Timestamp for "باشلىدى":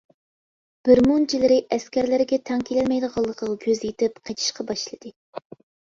4.73-5.17